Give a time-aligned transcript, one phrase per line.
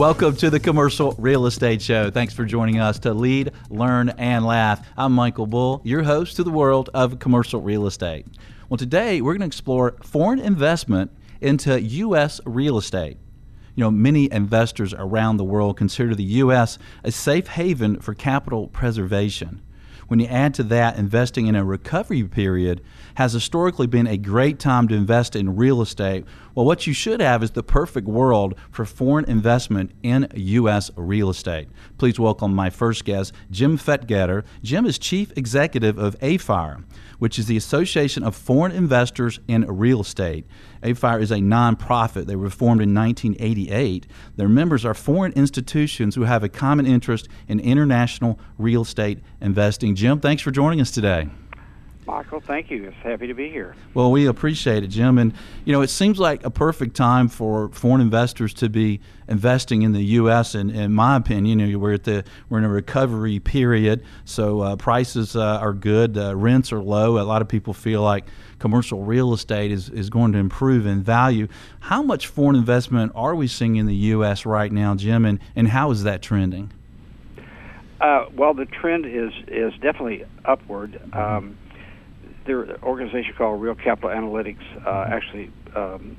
[0.00, 2.10] Welcome to the Commercial Real Estate Show.
[2.10, 4.88] Thanks for joining us to lead, learn, and laugh.
[4.96, 8.24] I'm Michael Bull, your host to the world of commercial real estate.
[8.70, 11.10] Well, today we're going to explore foreign investment
[11.42, 12.40] into U.S.
[12.46, 13.18] real estate.
[13.74, 16.78] You know, many investors around the world consider the U.S.
[17.04, 19.60] a safe haven for capital preservation.
[20.10, 22.82] When you add to that, investing in a recovery period
[23.14, 26.24] has historically been a great time to invest in real estate.
[26.52, 30.90] Well, what you should have is the perfect world for foreign investment in U.S.
[30.96, 31.68] real estate.
[31.96, 34.42] Please welcome my first guest, Jim Fetgatter.
[34.64, 36.82] Jim is Chief Executive of AFIRE,
[37.20, 40.46] which is the Association of Foreign Investors in Real Estate.
[40.82, 42.26] AFIRE is a nonprofit.
[42.26, 44.06] They were formed in 1988.
[44.34, 49.94] Their members are foreign institutions who have a common interest in international real estate investing.
[49.94, 51.28] Jim, thanks for joining us today.
[52.10, 52.88] Michael, thank you.
[52.88, 53.76] It's happy to be here.
[53.94, 55.16] Well, we appreciate it, Jim.
[55.16, 55.32] And,
[55.64, 59.92] you know, it seems like a perfect time for foreign investors to be investing in
[59.92, 60.56] the U.S.
[60.56, 64.60] And in my opinion, you know, we're at the we're in a recovery period, so
[64.60, 67.20] uh, prices uh, are good, uh, rents are low.
[67.20, 68.24] A lot of people feel like
[68.58, 71.46] commercial real estate is, is going to improve in value.
[71.78, 74.44] How much foreign investment are we seeing in the U.S.
[74.44, 76.72] right now, Jim, and, and how is that trending?
[78.00, 81.00] Uh, well, the trend is is definitely upward.
[81.12, 81.56] Um,
[82.46, 86.16] there an organization called Real Capital Analytics uh, actually um,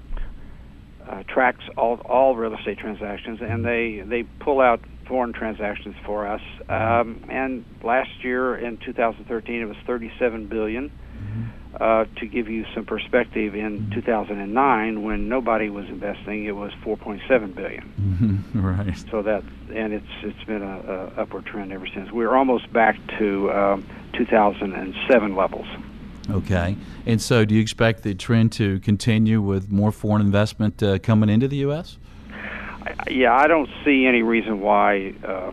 [1.07, 6.27] uh, tracks all all real estate transactions, and they they pull out foreign transactions for
[6.27, 6.41] us.
[6.69, 10.91] Um, and last year in 2013, it was 37 billion.
[11.79, 17.55] Uh, to give you some perspective, in 2009, when nobody was investing, it was 4.7
[17.55, 18.43] billion.
[18.55, 18.97] right.
[19.09, 22.11] So that and it's it's been a, a upward trend ever since.
[22.11, 25.67] We're almost back to um, 2007 levels.
[26.31, 26.75] Okay.
[27.05, 31.29] And so, do you expect the trend to continue with more foreign investment uh, coming
[31.29, 31.97] into the U.S.?
[32.31, 35.13] I, yeah, I don't see any reason why.
[35.23, 35.51] Uh,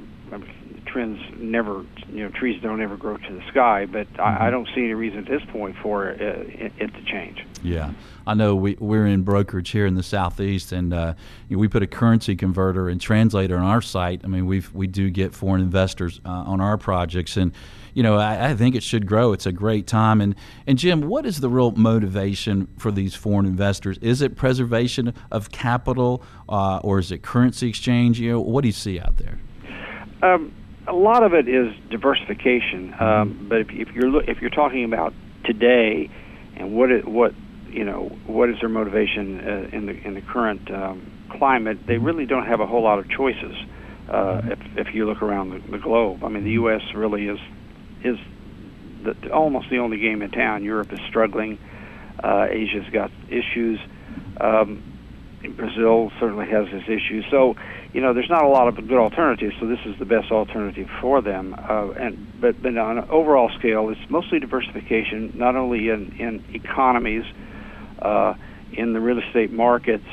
[0.89, 4.21] trends never, you know, trees don't ever grow to the sky, but mm-hmm.
[4.23, 7.45] I, I, don't see any reason at this point for it, it, it to change.
[7.63, 7.93] Yeah,
[8.29, 11.15] I know we, we're in brokerage here in the southeast, and uh,
[11.49, 14.21] you know, we put a currency converter and translator on our site.
[14.23, 17.53] I mean, we we do get foreign investors uh, on our projects, and
[17.95, 19.33] you know, I, I, think it should grow.
[19.33, 20.21] It's a great time.
[20.21, 20.35] And
[20.67, 23.97] and Jim, what is the real motivation for these foreign investors?
[24.03, 28.21] Is it preservation of capital, uh, or is it currency exchange?
[28.21, 29.39] You know, what do you see out there?
[30.21, 30.53] Um,
[30.87, 32.95] a lot of it is diversification.
[33.01, 35.15] Um, but if, if you're if you're talking about
[35.45, 36.11] today,
[36.57, 37.33] and what it, what
[37.71, 41.99] you know what is their motivation uh, in the in the current um, climate, they
[41.99, 43.55] really don't have a whole lot of choices.
[44.09, 44.59] Uh, if
[44.89, 46.83] if you look around the, the globe, I mean, the U.S.
[46.95, 47.39] really is
[48.03, 48.19] is
[49.03, 50.65] the, almost the only game in town.
[50.65, 51.59] Europe is struggling.
[52.23, 53.79] Uh, Asia's got issues.
[54.41, 54.83] Um,
[55.57, 57.25] Brazil certainly has its issues.
[57.31, 57.55] So
[57.93, 60.89] you know, there's not a lot of good alternatives, so this is the best alternative
[61.01, 61.55] for them.
[61.55, 66.45] Uh, and but, but on an overall scale, it's mostly diversification, not only in in
[66.55, 67.25] economies,
[68.01, 68.35] uh,
[68.73, 70.07] in the real estate markets,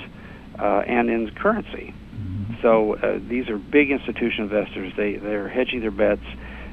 [0.59, 1.93] uh, and in currency.
[2.15, 2.53] Mm-hmm.
[2.61, 4.93] So uh, these are big institutional investors.
[4.95, 6.25] They they're hedging their bets,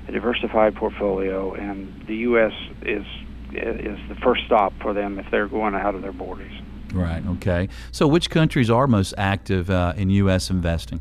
[0.09, 2.53] a diversified portfolio, and the U.S.
[2.83, 3.05] is
[3.53, 6.53] is the first stop for them if they're going out of their borders.
[6.93, 7.25] Right.
[7.27, 7.69] Okay.
[7.91, 10.51] So, which countries are most active uh, in U.S.
[10.51, 11.01] investing?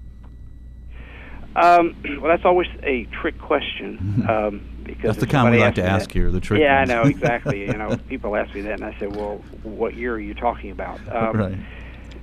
[1.56, 4.26] Um, well, that's always a trick question.
[4.30, 6.32] Um, because that's the kind we like to ask that, here.
[6.32, 6.62] The trick.
[6.62, 6.90] Yeah, ones.
[6.90, 7.62] I know exactly.
[7.62, 10.72] you know, people ask me that, and I say, "Well, what year are you talking
[10.72, 11.58] about?" Um, right.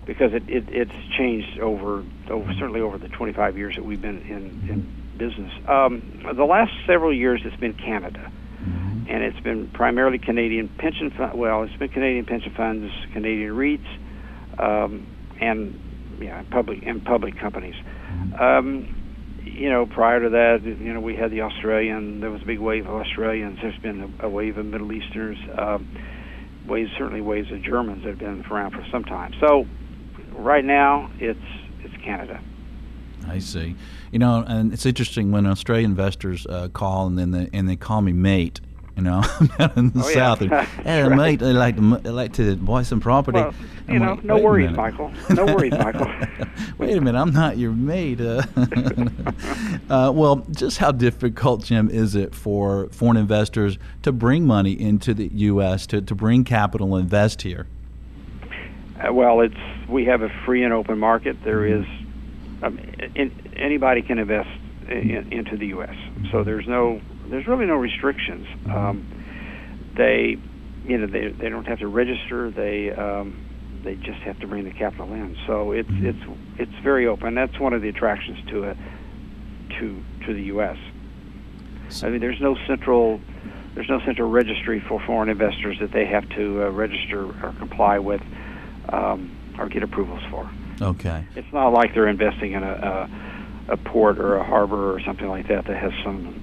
[0.07, 4.23] Because it, it it's changed over over certainly over the 25 years that we've been
[4.23, 5.53] in in business.
[5.69, 8.33] Um, the last several years, it's been Canada
[9.09, 11.39] and it's been primarily Canadian pension fund.
[11.39, 13.99] Well, it's been Canadian pension funds, Canadian REITs,
[14.59, 15.07] um,
[15.41, 15.81] and
[16.21, 17.75] yeah, public and public companies.
[18.39, 18.95] Um,
[19.51, 22.21] you know, prior to that, you know, we had the Australian.
[22.21, 23.59] There was a big wave of Australians.
[23.63, 25.39] There's been a, a wave of Middle Easterners.
[25.57, 25.89] Um,
[26.67, 29.33] waves, certainly waves of Germans that have been around for some time.
[29.41, 29.67] So,
[30.33, 31.39] right now, it's
[31.81, 32.41] it's Canada.
[33.27, 33.77] I see.
[34.11, 37.77] You know, and it's interesting when Australian investors uh, call and then they, and they
[37.77, 38.61] call me mate
[38.99, 39.23] you know,
[39.59, 40.43] down in the oh, south.
[40.43, 40.67] Yeah.
[40.85, 41.17] And, right.
[41.17, 43.39] mate, they like to they like to buy some property.
[43.39, 43.55] Well,
[43.89, 45.13] you know, no worries, Michael.
[45.31, 46.11] No worries, Michael.
[46.79, 48.21] wait a minute, I'm not your mate.
[48.21, 48.43] Uh,
[49.91, 55.15] uh, well, just how difficult, Jim, is it for foreign investors to bring money into
[55.15, 55.87] the U.S.
[55.89, 57.67] to to bring capital and invest here?
[58.99, 61.37] Uh, well, it's we have a free and open market.
[61.45, 61.83] There mm-hmm.
[61.83, 62.79] is um,
[63.15, 64.51] in, anybody can invest
[64.89, 65.95] in, into the U.S.
[66.33, 68.47] So there's no there's really no restrictions.
[68.67, 69.07] Um,
[69.97, 70.39] they,
[70.85, 72.51] you know, they they don't have to register.
[72.51, 73.45] They um,
[73.83, 75.37] they just have to bring the capital in.
[75.47, 76.25] So it's it's
[76.59, 77.35] it's very open.
[77.35, 78.77] That's one of the attractions to it
[79.79, 80.79] to to the U.S.
[82.03, 83.21] I mean, there's no central
[83.75, 87.99] there's no central registry for foreign investors that they have to uh, register or comply
[87.99, 88.23] with
[88.89, 90.51] um, or get approvals for.
[90.81, 91.27] Okay.
[91.35, 93.09] It's not like they're investing in a,
[93.69, 96.43] a, a port or a harbor or something like that that has some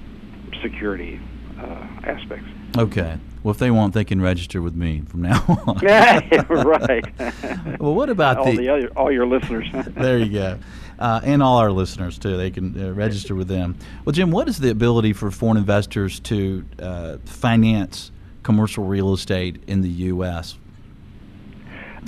[0.62, 1.20] security
[1.58, 2.48] uh, aspects.
[2.76, 3.18] Okay.
[3.42, 5.78] Well, if they want, they can register with me from now on.
[5.82, 7.18] right.
[7.80, 9.66] well, what about all the, the other, all your listeners?
[9.94, 10.58] there you go.
[10.98, 12.36] Uh, and all our listeners too.
[12.36, 13.76] They can uh, register with them.
[14.04, 18.10] Well, Jim, what is the ability for foreign investors to uh, finance
[18.42, 20.56] commercial real estate in the U.S.?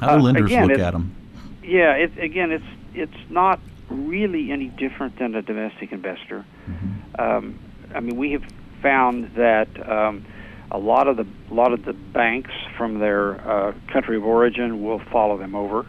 [0.00, 1.14] How do Uh, lenders again, look at them?
[1.62, 2.64] Yeah, it, again, it's
[2.94, 3.60] it's not
[3.90, 6.44] really any different than a domestic investor.
[6.68, 7.20] Mm-hmm.
[7.20, 7.58] Um,
[7.94, 8.44] I mean, we have
[8.82, 10.24] found that um,
[10.70, 14.82] a lot of the a lot of the banks from their uh, country of origin
[14.82, 15.86] will follow them over.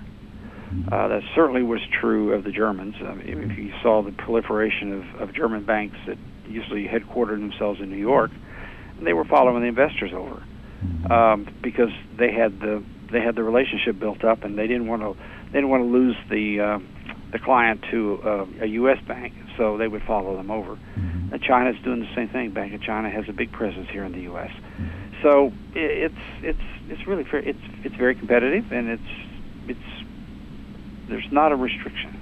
[0.92, 2.96] Uh, that certainly was true of the Germans.
[3.01, 6.18] I mean, if you saw the proliferation of, of German banks that
[6.48, 8.30] usually headquartered themselves in New York,
[9.01, 10.44] they were following the investors over
[11.12, 15.01] um, because they had the they had the relationship built up, and they didn't want
[15.01, 15.16] to
[15.48, 16.80] they didn't want to lose the uh,
[17.31, 18.98] the client to uh, a U.S.
[19.07, 20.78] bank, so they would follow them over.
[21.31, 22.52] And China's doing the same thing.
[22.52, 24.52] Bank of China has a big presence here in the U.S.
[25.22, 26.60] So it's it's
[26.90, 27.40] it's really fair.
[27.40, 29.02] It's it's very competitive, and it's
[29.68, 30.06] it's
[31.08, 32.20] there's not a restriction.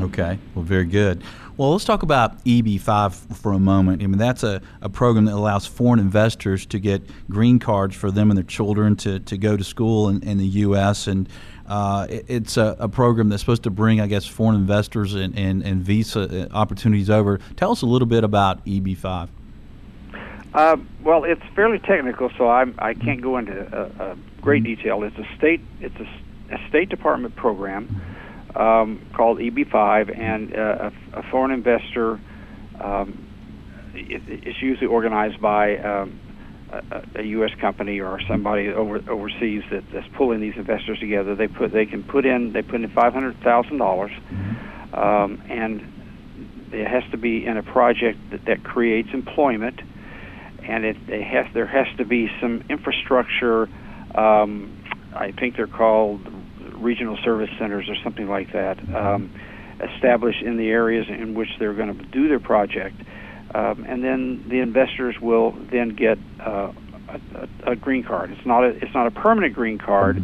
[0.00, 1.22] Okay, well, very good.
[1.58, 4.02] Well, let's talk about EB5 for a moment.
[4.02, 8.10] I mean, that's a, a program that allows foreign investors to get green cards for
[8.10, 11.06] them and their children to, to go to school in, in the U.S.
[11.06, 11.28] And
[11.72, 15.38] uh, it- it's a, a program that's supposed to bring, I guess, foreign investors and,
[15.38, 16.20] and, and visa
[16.50, 17.38] uh, opportunities over.
[17.56, 19.28] Tell us a little bit about E EB5.
[20.52, 25.02] Uh, well, it's fairly technical, so I'm, I can't go into uh, uh, great detail.
[25.02, 28.02] It's a state it's a, a State Department program
[28.54, 32.20] um, called EB5, and a, a foreign investor.
[32.78, 33.26] Um,
[33.94, 36.20] it, usually organized by um,
[37.16, 37.50] a, U.S.
[37.60, 41.34] company or somebody over, overseas that, that's pulling these investors together.
[41.34, 44.12] They put they can put in they put in five hundred thousand dollars,
[44.92, 45.80] um, and
[46.72, 49.80] it has to be in a project that, that creates employment
[50.66, 53.68] and it, it has there has to be some infrastructure.
[54.14, 54.78] Um,
[55.14, 56.20] I think they're called
[56.74, 59.32] regional service centers or something like that, um,
[59.94, 62.96] established in the areas in which they're going to do their project,
[63.54, 66.72] um, and then the investors will then get uh,
[67.08, 68.30] a, a, green card.
[68.30, 70.22] It's not a it's not a permanent green card.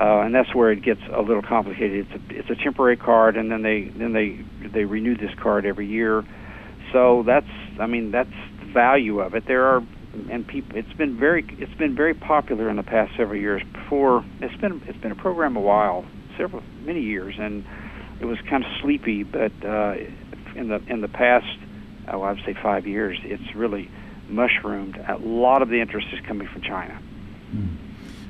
[0.00, 2.06] Uh, and that's where it gets a little complicated.
[2.10, 5.66] It's a, it's a temporary card, and then they then they they renew this card
[5.66, 6.24] every year.
[6.92, 7.46] So that's
[7.78, 9.44] I mean that's the value of it.
[9.46, 9.82] There are
[10.30, 13.62] and people it's been very it's been very popular in the past several years.
[13.72, 16.06] Before it's been it's been a program a while,
[16.38, 17.64] several many years, and
[18.20, 19.22] it was kind of sleepy.
[19.24, 19.94] But uh,
[20.54, 21.46] in the in the past,
[22.08, 23.90] oh, I would say five years, it's really
[24.28, 24.96] mushroomed.
[24.96, 26.98] A lot of the interest is coming from China.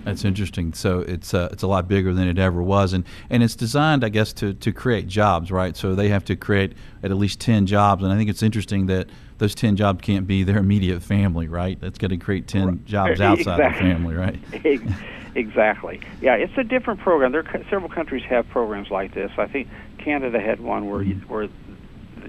[0.04, 0.72] That's interesting.
[0.72, 4.04] So it's uh, it's a lot bigger than it ever was, and, and it's designed,
[4.04, 5.76] I guess, to, to create jobs, right?
[5.76, 6.72] So they have to create
[7.04, 9.08] at least ten jobs, and I think it's interesting that
[9.38, 11.80] those ten jobs can't be their immediate family, right?
[11.80, 12.84] That's going to create ten Right.
[12.84, 13.88] jobs outside Exactly.
[13.88, 14.98] the family, right?
[15.34, 16.00] Exactly.
[16.20, 17.32] Yeah, it's a different program.
[17.32, 19.30] There, are, several countries have programs like this.
[19.38, 21.48] I think Canada had one where you, where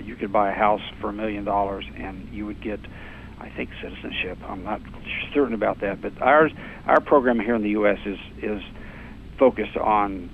[0.02, 2.80] you could buy a house for a million dollars and you would get,
[3.40, 4.38] I think, citizenship.
[4.48, 4.82] I'm not
[5.34, 6.52] certain about that, but ours,
[6.88, 8.00] our program here in the U.S.
[8.06, 8.62] is is
[9.38, 10.30] focused on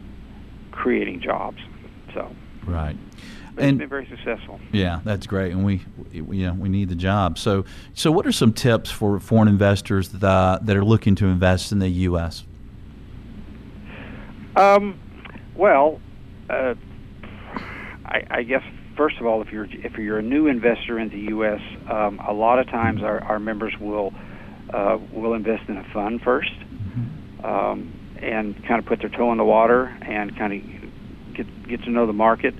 [0.71, 1.57] creating jobs.
[2.13, 2.33] So
[2.65, 2.95] Right.
[3.55, 4.59] but And- it's been very successful.
[4.71, 5.81] Yeah, that's great, and we,
[6.21, 7.37] we yeah we need the job.
[7.37, 11.25] So so what are some tips for foreign investors that uh, that are looking to
[11.27, 12.43] invest in the U.S.
[14.55, 14.99] Um,
[15.55, 15.99] well,
[16.49, 16.73] uh,
[18.05, 18.63] I, I guess
[18.99, 22.33] first of all, if you're if you're a new investor in the U.S., um, a
[22.33, 24.11] lot of times our, our members will
[24.73, 26.51] uh, will invest in a fund first,
[27.41, 31.83] um, and kind of put their toe in the water and kind of get get
[31.83, 32.53] to know the market,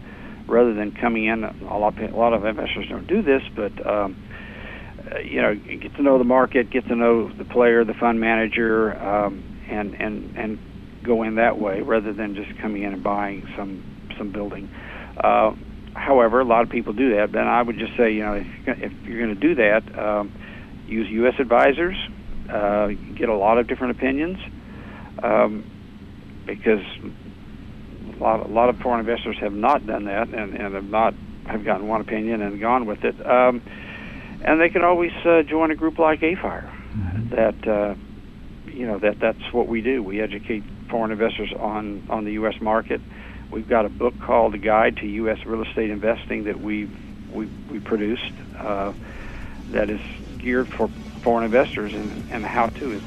[0.48, 1.44] rather than coming in.
[1.44, 4.16] A lot a lot of investors don't do this, but um,
[5.12, 8.18] uh, you know, get to know the market, get to know the player, the fund
[8.18, 10.60] manager, um, and and and
[11.04, 13.84] go in that way rather than just coming in and buying some
[14.18, 14.70] some building.
[15.22, 15.52] Uh,
[16.00, 18.48] however, a lot of people do that, Then I would just say, you know, if
[18.48, 20.32] you're gonna, if you're going to do that, um,
[20.88, 21.36] use U.S.
[21.40, 21.98] advisors,
[22.50, 24.38] uh, get a lot of different opinions,
[25.22, 25.64] um,
[26.48, 30.84] because a lot a lot of foreign investors have not done that and, and have
[30.86, 31.14] not
[31.46, 33.16] have gotten one opinion and gone with it.
[33.26, 33.62] Um,
[34.46, 36.72] and they can always uh, join a group like AFIRE
[37.32, 37.96] that uh,
[38.72, 40.02] you know that that's what we do.
[40.02, 42.56] We educate foreign investors on on the U.S.
[42.62, 43.02] market.
[43.52, 45.46] We've got a book called "The Guide to U.S.
[45.46, 46.90] Real Estate Investing" that we
[47.32, 48.94] we we produced uh,
[49.72, 50.02] that is
[50.38, 50.90] geared for
[51.22, 52.92] foreign investors and, and how to.
[52.92, 53.04] It's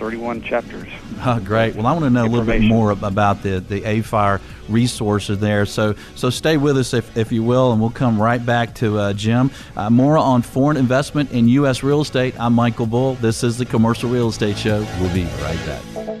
[0.00, 0.88] 31 chapters.
[1.24, 1.76] Oh, great.
[1.76, 5.66] Well, I want to know a little bit more about the, the AFIRE resources there.
[5.66, 8.98] So so stay with us, if, if you will, and we'll come right back to
[8.98, 9.50] uh, Jim.
[9.76, 11.82] Uh, more on foreign investment in U.S.
[11.82, 12.34] real estate.
[12.40, 13.14] I'm Michael Bull.
[13.16, 14.80] This is the Commercial Real Estate Show.
[14.98, 16.20] We'll be right back.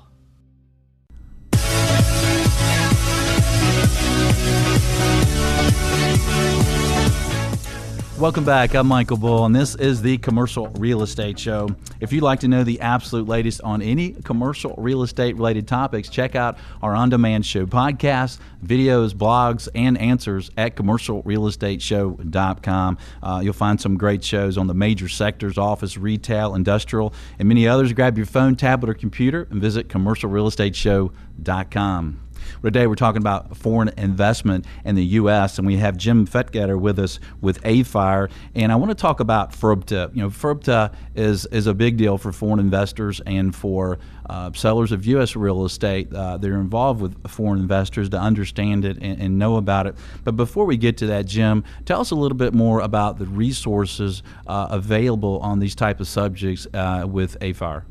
[8.21, 8.75] Welcome back.
[8.75, 11.69] I'm Michael Bull, and this is the Commercial Real Estate Show.
[11.99, 16.07] If you'd like to know the absolute latest on any commercial real estate related topics,
[16.07, 22.97] check out our on demand show podcasts, videos, blogs, and answers at commercialrealestateshow.com.
[23.23, 27.67] Uh, you'll find some great shows on the major sectors office, retail, industrial, and many
[27.67, 27.91] others.
[27.91, 32.19] Grab your phone, tablet, or computer and visit commercialrealestateshow.com.
[32.63, 35.57] Today we're talking about foreign investment in the U.S.
[35.57, 38.29] and we have Jim Fetgatter with us with AFIRE.
[38.55, 40.15] And I want to talk about FIRPTA.
[40.15, 44.91] You know, FIRPTA is is a big deal for foreign investors and for uh, sellers
[44.91, 45.35] of U.S.
[45.35, 46.13] real estate.
[46.13, 49.95] Uh, they're involved with foreign investors to understand it and, and, know about it.
[50.23, 53.25] But before we get to that, Jim, tell us a little bit more about the
[53.25, 57.85] resources uh, available on these type of subjects uh, with AFIRE.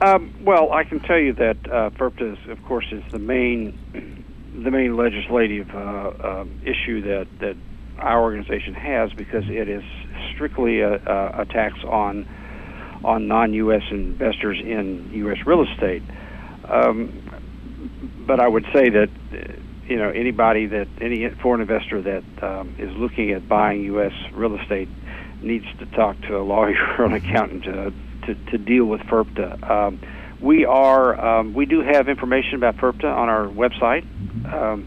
[0.00, 3.76] Um, well, I can tell you that uh, FIRPTA, is, of course, is the main
[4.64, 7.56] the main legislative uh, uh, issue that that
[7.98, 9.82] our organization has because it is
[10.32, 12.28] strictly a, a tax on
[13.04, 13.82] on non-U.S.
[13.90, 15.38] investors in U.S.
[15.46, 16.02] real estate.
[16.68, 17.22] Um,
[18.26, 19.08] but I would say that
[19.88, 24.12] you know anybody that any foreign investor that um, is looking at buying U.S.
[24.32, 24.88] real estate
[25.42, 27.92] needs to talk to a lawyer or an accountant to
[28.28, 29.68] to, to deal with FIRPTA.
[29.68, 30.00] Um,
[30.40, 34.04] we are um, we do have information about FIRPTA on our website
[34.52, 34.86] um,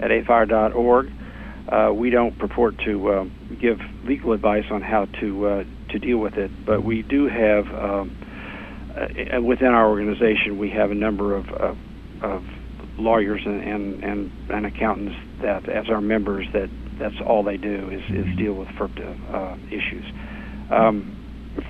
[0.00, 1.10] at afire.org.
[1.68, 3.24] Uh, we don't purport to uh,
[3.60, 7.66] give legal advice on how to uh, to deal with it, but we do have
[7.74, 8.16] um,
[8.96, 11.78] uh, within our organization we have a number of, of,
[12.22, 12.44] of
[12.98, 16.68] lawyers and, and, and, and, accountants that as our members that
[16.98, 20.04] that's all they do is, is deal with FIRPTA uh, issues.
[20.70, 21.16] Um,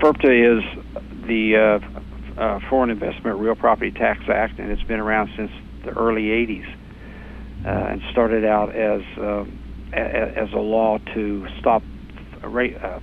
[0.00, 0.81] FIRBTA is
[1.26, 1.80] the
[2.36, 5.50] uh, uh, Foreign Investment Real Property Tax Act, and it's been around since
[5.84, 6.68] the early 80s,
[7.64, 9.44] uh, and started out as uh,
[9.92, 11.82] as a law to stop
[12.42, 13.00] uh,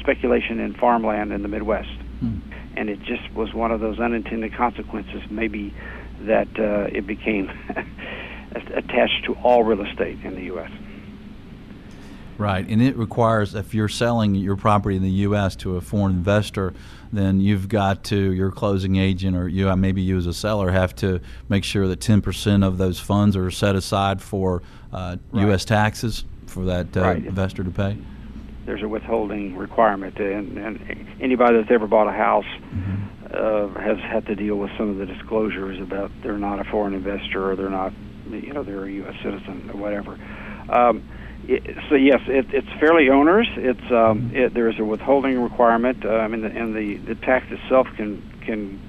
[0.00, 1.88] speculation in farmland in the Midwest.
[2.20, 2.38] Hmm.
[2.76, 5.74] And it just was one of those unintended consequences, maybe
[6.22, 7.50] that uh, it became
[8.54, 10.70] attached to all real estate in the U.S.
[12.38, 15.54] Right, and it requires if you're selling your property in the U.S.
[15.56, 16.72] to a foreign investor,
[17.12, 20.94] then you've got to your closing agent or you maybe you as a seller have
[20.96, 24.62] to make sure that 10% of those funds are set aside for
[24.92, 25.42] uh, right.
[25.42, 25.64] U.S.
[25.64, 27.24] taxes for that uh, right.
[27.24, 27.96] investor to pay.
[28.64, 33.24] There's a withholding requirement, and, and anybody that's ever bought a house mm-hmm.
[33.26, 36.94] uh, has had to deal with some of the disclosures about they're not a foreign
[36.94, 37.92] investor or they're not,
[38.30, 39.14] you know, they're a U.S.
[39.22, 40.18] citizen or whatever.
[40.68, 41.02] Um,
[41.88, 43.48] so yes, it, it's fairly onerous.
[43.56, 47.88] It's um, it, there's a withholding requirement, um, and, the, and the, the tax itself
[47.96, 48.80] can can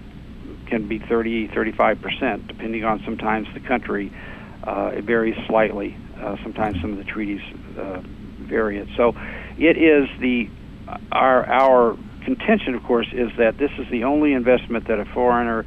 [0.68, 4.12] can be 30, 35 percent, depending on sometimes the country.
[4.64, 5.98] Uh, it varies slightly.
[6.20, 7.42] Uh, sometimes some of the treaties
[7.78, 8.02] uh,
[8.42, 8.88] vary it.
[8.96, 9.14] So,
[9.58, 10.48] it is the
[11.12, 15.66] our our contention, of course, is that this is the only investment that a foreigner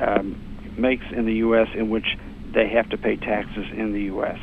[0.00, 1.68] um, makes in the U.S.
[1.74, 2.06] in which
[2.52, 4.38] they have to pay taxes in the U.S.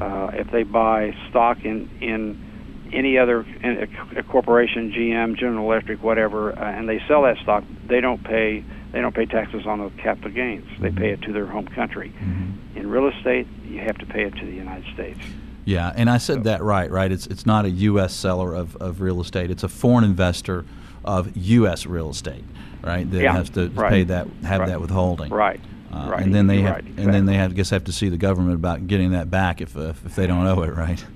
[0.00, 6.02] Uh, if they buy stock in in any other in a, corporation, GM, General Electric,
[6.02, 9.78] whatever, uh, and they sell that stock, they don't pay they don't pay taxes on
[9.78, 10.66] the capital gains.
[10.80, 12.12] They pay it to their home country.
[12.16, 12.78] Mm-hmm.
[12.78, 15.20] In real estate, you have to pay it to the United States.
[15.64, 17.12] Yeah, and I said so, that right, right?
[17.12, 18.14] It's it's not a U.S.
[18.14, 19.50] seller of, of real estate.
[19.50, 20.64] It's a foreign investor
[21.04, 21.86] of U.S.
[21.86, 22.44] real estate,
[22.82, 23.08] right?
[23.10, 23.90] That yeah, has to right.
[23.90, 24.68] pay that have right.
[24.68, 25.30] that withholding.
[25.30, 25.60] Right.
[25.92, 26.22] Uh, right.
[26.22, 26.84] And then they have, right.
[26.84, 29.76] and then they have, guess have to see the government about getting that back if
[29.76, 31.04] uh, if they don't owe it, right?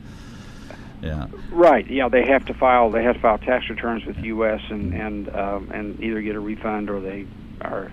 [1.03, 1.27] Yeah.
[1.51, 1.87] Right.
[1.91, 2.91] Yeah, they have to file.
[2.91, 4.63] They have to file tax returns with the U.S.
[4.71, 7.27] and and um, and either get a refund or they
[7.61, 7.93] are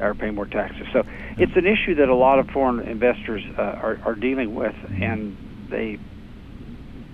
[0.00, 0.86] are paying more taxes.
[0.92, 1.02] So
[1.38, 5.34] it's an issue that a lot of foreign investors uh, are are dealing with, and
[5.70, 5.98] they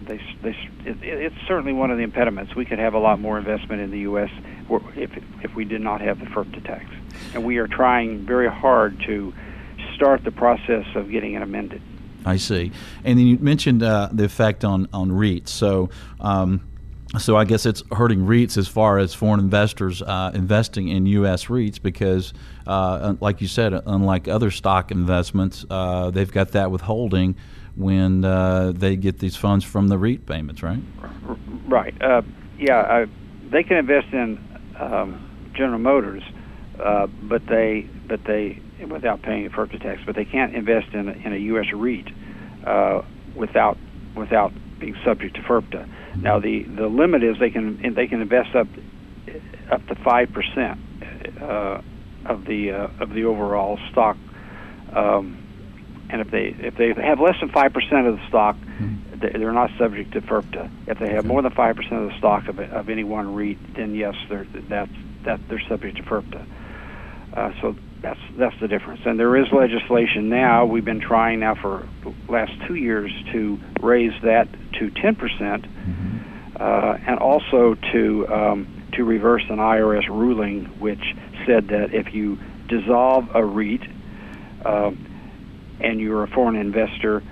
[0.07, 2.55] they, they it, it's certainly one of the impediments.
[2.55, 4.31] We could have a lot more investment in the U.S.
[4.97, 5.11] if
[5.43, 6.85] if we did not have the FIRPTA tax,
[7.35, 9.33] and we are trying very hard to
[9.95, 11.83] start the process of getting it amended.
[12.25, 12.73] I see.
[13.05, 15.49] And then you mentioned uh, the effect on on REITs.
[15.49, 15.91] So.
[16.21, 16.69] Um,
[17.19, 21.47] so I guess it's hurting REITs as far as foreign investors uh, investing in U.S.
[21.47, 22.35] REITs because,
[22.67, 27.37] uh, like you said, unlike other stock investments, uh, they've got that withholding
[27.77, 30.81] when uh, they get these funds from the REIT payments, right?
[31.69, 31.95] Right.
[32.03, 32.23] Uh,
[32.59, 33.07] yeah,
[33.51, 34.39] they can invest in
[34.79, 36.23] um, General Motors,
[36.81, 41.13] uh, but they but they without paying a tax, but they can't invest in a,
[41.13, 41.73] in a U.S.
[41.73, 42.09] REIT
[43.35, 43.79] without
[44.15, 45.89] without being subject to FIRPTA.
[46.17, 48.69] Now the the limit is they can they can invest up
[49.71, 50.81] up to five percent
[51.41, 51.81] uh,
[52.25, 54.17] of the uh, of the overall stock,
[54.93, 55.43] um,
[56.11, 59.19] and if they if they have less than five percent of the stock, mm-hmm.
[59.21, 60.71] they're not subject to FIRPTA.
[60.87, 63.75] If they have more than five percent of the stock of, of any one REIT,
[63.75, 64.93] then yes, they're that's
[65.25, 66.47] that they're subject to FIRPTA.
[67.37, 69.01] Uh, so that's that's the difference.
[69.05, 70.65] And there is legislation now.
[70.65, 75.65] We've been trying now for the last two years to raise that to 10 percent,
[75.65, 76.57] mm-hmm.
[76.59, 81.15] uh, and also to um, to reverse an IRS ruling which
[81.47, 82.39] said that if you
[82.69, 83.83] dissolve a REIT
[84.65, 84.91] uh,
[85.81, 87.23] and you're a foreign investor,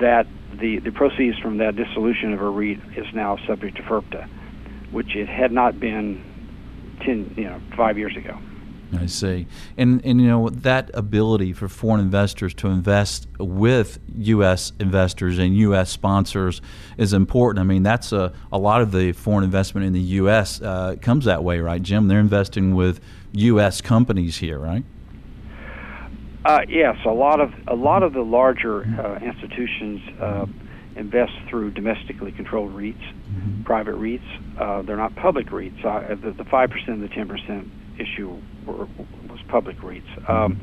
[0.00, 0.26] that
[0.60, 4.28] the, the proceeds from that dissolution of a REIT is now subject to FIRPTA,
[4.92, 6.22] which it had not been
[7.00, 8.38] ten you know five years ago.
[8.92, 9.46] I see.
[9.76, 14.72] And, and you know, that ability for foreign investors to invest with U.S.
[14.78, 15.90] investors and U.S.
[15.90, 16.60] sponsors
[16.96, 17.60] is important.
[17.60, 20.60] I mean, that's a, a lot of the foreign investment in the U.S.
[20.60, 22.08] Uh, comes that way, right, Jim?
[22.08, 23.00] They're investing with
[23.32, 23.80] U.S.
[23.80, 24.84] companies here, right?
[26.44, 30.44] Uh, yes, a lot of a lot of the larger uh, institutions uh,
[30.94, 33.62] invest through domestically controlled REITs, mm-hmm.
[33.62, 34.60] private REITs.
[34.60, 35.82] Uh, they're not public REITs.
[35.82, 38.88] Uh, the five percent, the ten percent issue were,
[39.28, 40.02] was public REITs.
[40.28, 40.60] Um,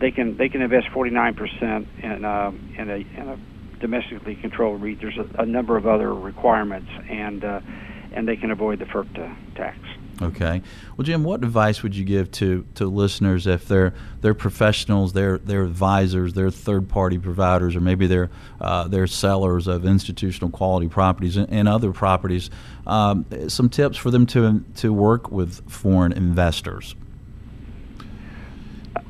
[0.00, 3.36] they can they can invest 49 percent in um, in a in a
[3.80, 4.98] domestically controlled REIT.
[5.00, 7.60] There's a, a number of other requirements, and uh,
[8.12, 9.78] and they can avoid the FIRPTA tax.
[10.22, 10.62] Okay.
[10.96, 15.38] Well, Jim, what advice would you give to, to listeners if they're they're professionals, they're
[15.38, 18.30] they're advisors, they're third party providers, or maybe they're
[18.60, 22.50] uh, they're sellers of institutional quality properties and, and other properties?
[22.86, 26.94] Um, some tips for them to to work with foreign investors.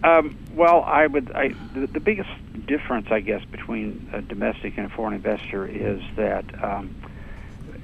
[0.04, 1.30] Um, well, I would.
[1.32, 2.30] I, the, the, biggest
[2.66, 6.94] difference, I guess, between a domestic and a foreign investor is that um,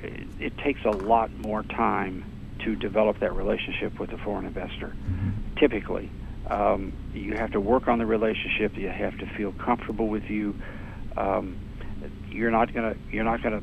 [0.02, 2.24] it, it takes a lot more time
[2.64, 4.94] to develop that relationship with a foreign investor.
[5.58, 6.10] Typically,
[6.50, 8.72] um, you have to work on the relationship.
[8.76, 10.54] You have to feel comfortable with you.
[11.16, 11.60] Um,
[12.30, 12.94] you're not gonna.
[13.10, 13.60] You're not gonna.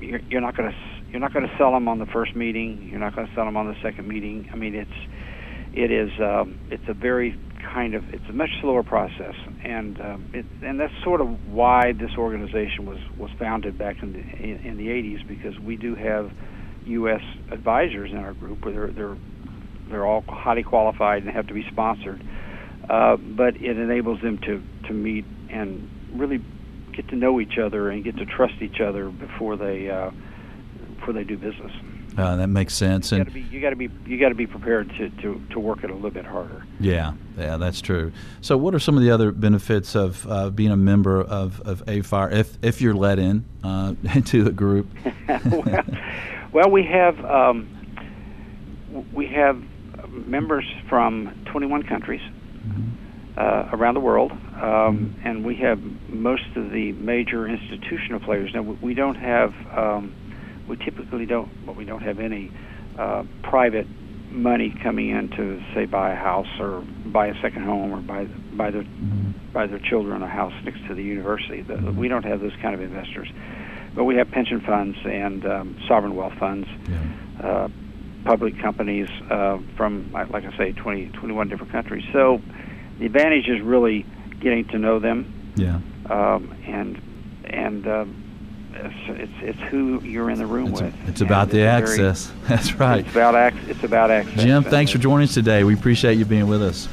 [0.00, 0.72] You're, you're not gonna.
[1.10, 2.88] You're not gonna sell them on the first meeting.
[2.90, 4.48] You're not gonna sell them on the second meeting.
[4.52, 4.90] I mean, it's.
[5.74, 6.10] It is.
[6.20, 7.38] Um, it's a very
[7.74, 8.04] kind of.
[8.12, 12.86] It's a much slower process, and um, it, and that's sort of why this organization
[12.86, 16.30] was was founded back in the in, in the 80s because we do have
[16.86, 17.22] U.S.
[17.50, 19.16] advisors in our group, where they're they're
[19.88, 22.22] they're all highly qualified and have to be sponsored.
[22.88, 26.42] Uh, but it enables them to to meet and really
[26.92, 30.10] get to know each other and get to trust each other before they uh,
[30.96, 31.72] before they do business.
[32.16, 33.10] Uh, that makes sense.
[33.10, 35.82] You and you got to be you got to be prepared to, to, to work
[35.82, 36.64] it a little bit harder.
[36.78, 38.12] Yeah, yeah, that's true.
[38.42, 41.82] So, what are some of the other benefits of uh, being a member of of
[41.88, 44.88] AFIRE if if you're let in uh, into the group?
[45.28, 45.84] well,
[46.52, 47.68] well, we have um,
[49.14, 49.62] we have
[50.10, 52.20] members from 21 countries
[53.36, 58.50] uh, around the world, um, and we have most of the major institutional players.
[58.54, 60.14] Now, we don't have um,
[60.68, 62.52] we typically don't, but we don't have any
[62.98, 63.86] uh, private
[64.30, 68.24] money coming in to say buy a house or buy a second home or buy
[68.56, 68.84] buy their
[69.52, 71.62] buy their children a house next to the university.
[71.62, 73.28] The, we don't have those kind of investors
[73.94, 77.46] but we have pension funds and um, sovereign wealth funds, yeah.
[77.46, 77.68] uh,
[78.24, 82.04] public companies uh, from, like I say, 20, 21 different countries.
[82.12, 82.40] So
[82.98, 84.06] the advantage is really
[84.40, 85.52] getting to know them.
[85.56, 85.80] Yeah.
[86.08, 87.00] Um, and
[87.44, 88.22] and um,
[88.74, 91.08] it's, it's, it's who you're in the room it's with.
[91.08, 92.26] It's about the access.
[92.26, 93.00] Very, That's right.
[93.00, 94.42] It's about ac- It's about access.
[94.42, 95.64] Jim, thanks for joining us today.
[95.64, 96.88] We appreciate you being with us.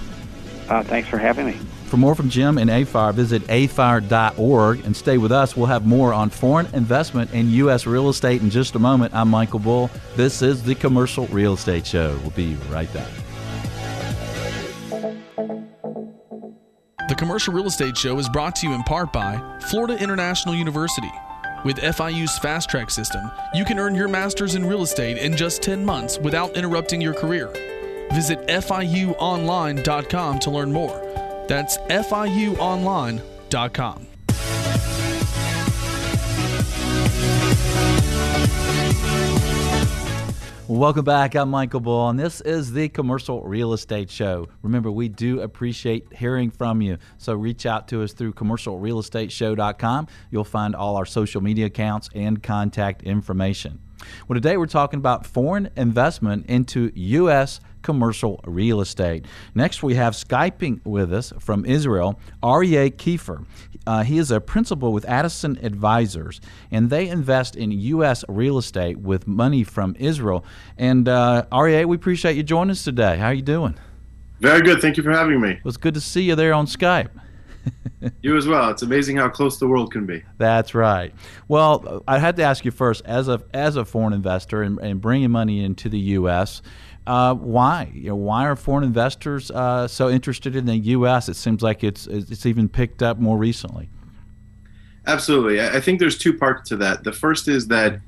[0.68, 1.58] Uh, thanks for having me.
[1.90, 5.58] For more from Jim and AFIRE, visit afire.org and stay with us.
[5.58, 7.88] We'll have more on foreign investment and U.S.
[7.88, 9.16] real estate in just a moment.
[9.16, 9.90] I'm Michael Bull.
[10.16, 12.16] This is the Commercial Real Estate Show.
[12.22, 13.10] We'll be right back.
[17.08, 21.12] The Commercial Real Estate Show is brought to you in part by Florida International University
[21.66, 25.64] With FIU's Fast Track system, you can earn your master's in real estate in just
[25.64, 27.48] 10 months without interrupting your career.
[28.14, 31.09] Visit FIUOnline.com to learn more.
[31.50, 34.06] That's FIUOnline.com.
[40.68, 41.36] Welcome back.
[41.36, 44.48] I'm Michael Bull, and this is the Commercial Real Estate Show.
[44.62, 50.08] Remember, we do appreciate hearing from you, so reach out to us through commercialrealestateshow.com.
[50.30, 53.80] You'll find all our social media accounts and contact information.
[54.28, 57.60] Well, today we're talking about foreign investment into U.S.
[57.82, 59.26] commercial real estate.
[59.56, 63.46] Next, we have Skyping with us from Israel, Aryeh Kiefer.
[63.88, 68.24] Uh, he is a principal with Addison Advisors, and they invest in U.S.
[68.28, 70.46] real estate with money from Israel.
[70.78, 73.18] And uh, Aryeh, we appreciate you joining us today.
[73.18, 73.78] How are you doing?
[74.40, 74.80] Very good.
[74.82, 75.52] Thank you for having me.
[75.52, 77.10] It was good to see you there on Skype.
[78.22, 78.70] you as well.
[78.70, 80.24] It's amazing how close the world can be.
[80.38, 81.14] That's right.
[81.48, 85.02] Well, I had to ask you first, as a as a foreign investor and, and
[85.02, 86.62] bringing money into the U.S.,
[87.10, 87.92] uh, why?
[87.92, 91.28] You know, why are foreign investors uh, so interested in the U.S.?
[91.28, 93.90] It seems like it's it's even picked up more recently.
[95.08, 97.04] Absolutely, I think there's two parts to that.
[97.04, 98.00] The first is that,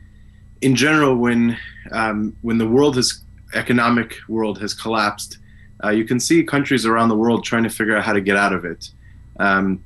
[0.62, 1.58] in general, when
[1.92, 3.24] um, when the world has
[3.56, 5.40] economic world has collapsed,
[5.84, 8.38] uh, you can see countries around the world trying to figure out how to get
[8.38, 8.92] out of it.
[9.40, 9.84] Um,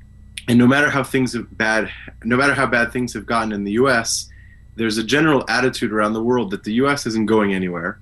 [0.49, 1.89] and no matter how things have bad,
[2.25, 4.29] no matter how bad things have gotten in the U.S.,
[4.75, 7.05] there's a general attitude around the world that the U.S.
[7.05, 7.97] isn't going anywhere.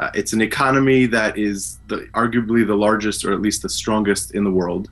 [0.00, 4.34] Uh, it's an economy that is the, arguably the largest, or at least the strongest
[4.34, 4.88] in the world,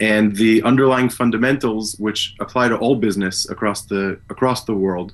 [0.00, 5.12] and the underlying fundamentals, which apply to all business across the across the world,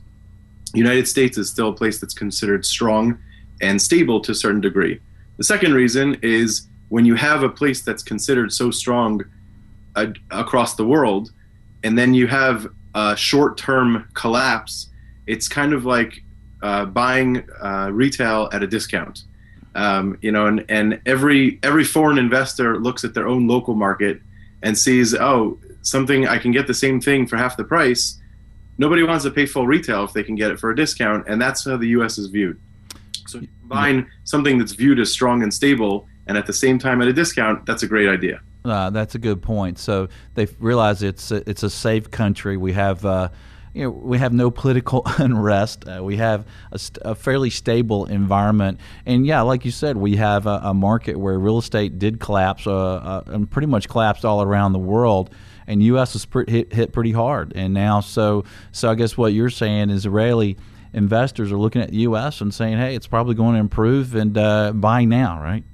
[0.74, 3.18] United States is still a place that's considered strong
[3.60, 5.00] and stable to a certain degree.
[5.38, 9.24] The second reason is when you have a place that's considered so strong
[9.96, 11.32] uh, across the world,
[11.82, 14.88] and then you have a short-term collapse.
[15.26, 16.22] It's kind of like
[16.62, 19.24] uh, buying uh, retail at a discount.
[19.74, 24.20] Um, you know, and, and every every foreign investor looks at their own local market
[24.62, 28.18] and sees, oh, something I can get the same thing for half the price.
[28.78, 31.40] Nobody wants to pay full retail if they can get it for a discount, and
[31.40, 32.18] that's how the U.S.
[32.18, 32.60] is viewed.
[33.26, 37.08] So buying something that's viewed as strong and stable, and at the same time at
[37.08, 38.40] a discount, that's a great idea.
[38.64, 39.78] Uh, that's a good point.
[39.78, 42.56] So they realize it's a, it's a safe country.
[42.56, 43.28] We have uh,
[43.74, 45.86] you know, we have no political unrest.
[45.88, 50.16] Uh, we have a, st- a, fairly stable environment, and yeah, like you said, we
[50.16, 54.24] have a, a market where real estate did collapse uh, uh, and pretty much collapsed
[54.24, 55.34] all around the world.
[55.66, 56.12] And U.S.
[56.12, 59.98] was hit, hit pretty hard, and now so so I guess what you're saying is
[60.04, 60.56] Israeli
[60.92, 62.40] investors are looking at the U.S.
[62.40, 65.64] and saying, hey, it's probably going to improve and uh, buy now, right?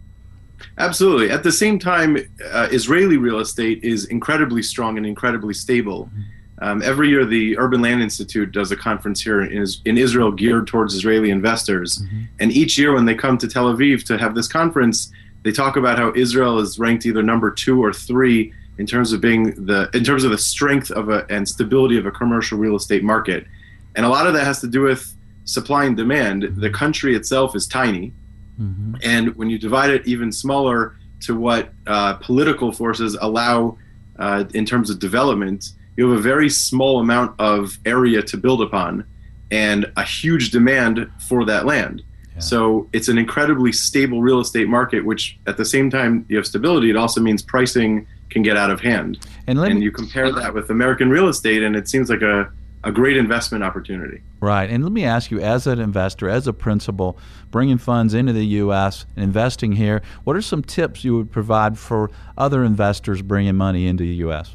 [0.76, 1.30] Absolutely.
[1.30, 2.18] At the same time,
[2.52, 6.06] uh, Israeli real estate is incredibly strong and incredibly stable.
[6.06, 6.20] Mm-hmm
[6.60, 10.66] um, every year, the Urban Land Institute does a conference here in, in Israel geared
[10.66, 11.98] towards Israeli investors.
[11.98, 12.22] Mm-hmm.
[12.40, 15.12] And each year, when they come to Tel Aviv to have this conference,
[15.44, 19.20] they talk about how Israel is ranked either number two or three in terms of
[19.20, 22.76] being the in terms of the strength of a and stability of a commercial real
[22.76, 23.46] estate market.
[23.94, 26.42] And a lot of that has to do with supply and demand.
[26.56, 28.12] The country itself is tiny,
[28.60, 28.96] mm-hmm.
[29.02, 33.78] and when you divide it even smaller to what uh, political forces allow
[34.18, 38.62] uh, in terms of development you have a very small amount of area to build
[38.62, 39.04] upon
[39.50, 42.02] and a huge demand for that land.
[42.34, 42.38] Yeah.
[42.38, 46.46] So it's an incredibly stable real estate market, which at the same time you have
[46.46, 49.26] stability, it also means pricing can get out of hand.
[49.48, 52.48] And, and me, you compare that with American real estate, and it seems like a,
[52.84, 54.22] a great investment opportunity.
[54.38, 54.70] Right.
[54.70, 57.18] And let me ask you, as an investor, as a principal,
[57.50, 61.76] bringing funds into the U.S., and investing here, what are some tips you would provide
[61.76, 64.54] for other investors bringing money into the U.S.?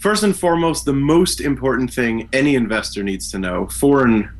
[0.00, 4.30] First and foremost, the most important thing any investor needs to know, foreign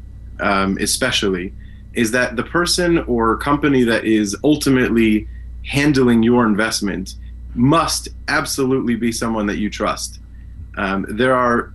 [0.41, 1.53] um, especially,
[1.93, 5.29] is that the person or company that is ultimately
[5.65, 7.15] handling your investment
[7.55, 10.21] must absolutely be someone that you trust.
[10.77, 11.73] Um, there are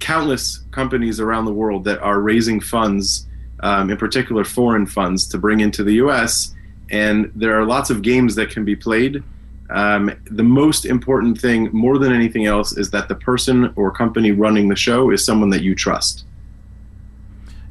[0.00, 3.26] countless companies around the world that are raising funds,
[3.60, 6.54] um, in particular foreign funds, to bring into the US.
[6.90, 9.22] And there are lots of games that can be played
[9.70, 14.32] um, the most important thing, more than anything else, is that the person or company
[14.32, 16.24] running the show is someone that you trust.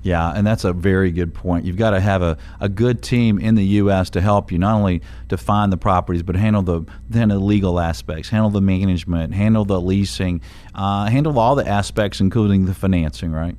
[0.05, 1.65] Yeah, and that's a very good point.
[1.65, 4.11] You've got to have a, a good team in the U.S.
[4.11, 7.79] to help you not only to find the properties, but handle the then the legal
[7.79, 10.41] aspects, handle the management, handle the leasing,
[10.75, 13.31] uh, handle all the aspects, including the financing.
[13.31, 13.55] Right?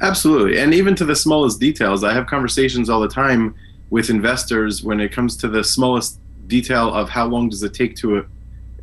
[0.00, 2.02] Absolutely, and even to the smallest details.
[2.02, 3.54] I have conversations all the time
[3.90, 7.96] with investors when it comes to the smallest detail of how long does it take
[7.96, 8.26] to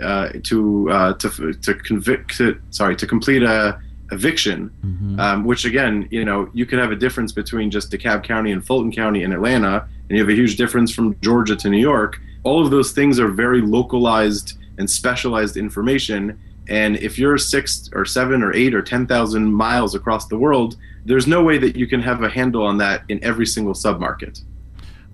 [0.02, 3.80] uh, to uh, to to convict to, sorry to complete a
[4.12, 5.20] eviction, mm-hmm.
[5.20, 8.66] um, which again, you know, you could have a difference between just DeKalb County and
[8.66, 12.20] Fulton County in Atlanta, and you have a huge difference from Georgia to New York.
[12.44, 16.40] All of those things are very localized and specialized information.
[16.68, 21.28] And if you're six or seven or eight or 10,000 miles across the world, there's
[21.28, 24.42] no way that you can have a handle on that in every single submarket.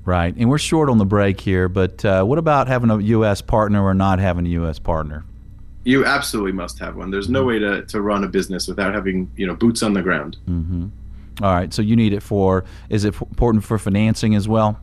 [0.08, 0.34] Right.
[0.38, 3.42] And we're short on the break here, but uh, what about having a U.S.
[3.42, 4.80] partner or not having a U.S.
[4.80, 5.26] partner?
[5.84, 7.12] You absolutely must have one.
[7.12, 7.48] There's no mm-hmm.
[7.50, 10.38] way to, to run a business without having you know boots on the ground.
[10.48, 11.44] Mm-hmm.
[11.44, 11.74] All right.
[11.74, 12.64] So you need it for.
[12.88, 14.80] Is it important for financing as well?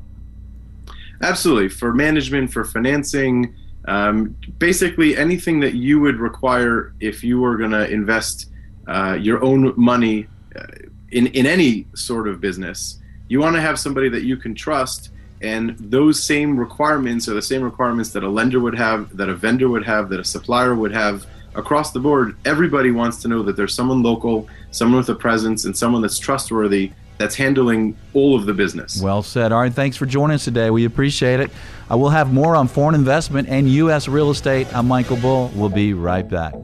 [1.22, 1.70] Absolutely.
[1.70, 3.54] For management, for financing,
[3.86, 8.50] um, basically anything that you would require if you were going to invest
[8.88, 10.66] uh, your own money uh,
[11.12, 12.98] in in any sort of business.
[13.28, 15.12] You want to have somebody that you can trust
[15.44, 19.34] and those same requirements are the same requirements that a lender would have, that a
[19.34, 22.36] vendor would have, that a supplier would have across the board.
[22.46, 26.18] Everybody wants to know that there's someone local, someone with a presence, and someone that's
[26.18, 29.00] trustworthy that's handling all of the business.
[29.00, 29.52] Well said.
[29.52, 30.70] All right, thanks for joining us today.
[30.70, 31.50] We appreciate it.
[31.50, 31.52] Uh,
[31.90, 34.08] I will have more on foreign investment and U.S.
[34.08, 34.66] real estate.
[34.74, 35.52] I'm Michael Bull.
[35.54, 36.54] We'll be right back.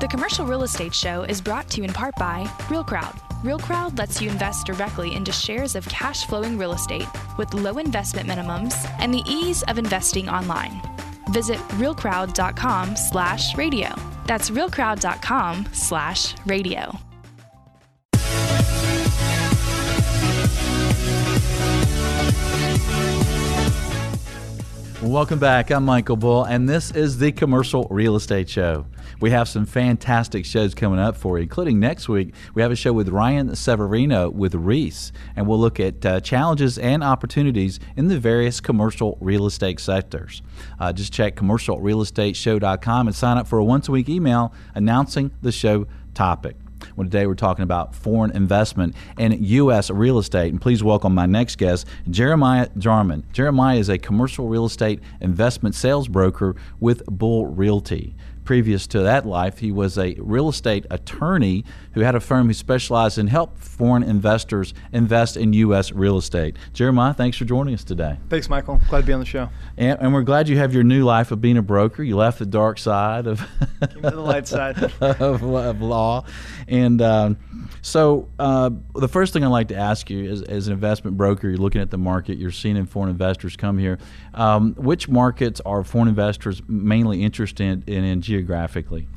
[0.00, 3.27] The Commercial Real Estate Show is brought to you in part by Real Crowd.
[3.44, 7.06] Real Crowd lets you invest directly into shares of cash flowing real estate
[7.38, 10.82] with low investment minimums and the ease of investing online.
[11.30, 13.94] Visit realcrowd.com slash radio.
[14.26, 16.98] That's realcrowd.com slash radio.
[25.00, 25.70] Welcome back.
[25.70, 28.86] I'm Michael Bull, and this is the Commercial Real Estate Show.
[29.20, 32.34] We have some fantastic shows coming up for you, including next week.
[32.54, 36.78] We have a show with Ryan Severino with Reis, and we'll look at uh, challenges
[36.78, 40.40] and opportunities in the various commercial real estate sectors.
[40.78, 45.50] Uh, just check commercialrealestateshow.com and sign up for a once a week email announcing the
[45.50, 46.54] show topic.
[46.94, 49.90] Well, today we're talking about foreign investment and U.S.
[49.90, 50.52] real estate.
[50.52, 53.24] And please welcome my next guest, Jeremiah Jarman.
[53.32, 58.14] Jeremiah is a commercial real estate investment sales broker with Bull Realty
[58.48, 62.54] previous to that life, he was a real estate attorney who had a firm who
[62.54, 65.92] specialized in help foreign investors invest in U.S.
[65.92, 66.56] real estate.
[66.72, 68.16] Jeremiah, thanks for joining us today.
[68.30, 68.80] Thanks, Michael.
[68.88, 69.50] Glad to be on the show.
[69.76, 72.02] And, and we're glad you have your new life of being a broker.
[72.02, 73.40] You left the dark side of
[73.80, 76.24] Came to the light side of, of law,
[76.66, 77.02] and.
[77.02, 77.36] Um,
[77.80, 81.48] so, uh, the first thing I'd like to ask you is, as an investment broker,
[81.48, 83.98] you're looking at the market, you're seeing foreign investors come here.
[84.38, 89.08] Um, which markets are foreign investors mainly interested in, in geographically?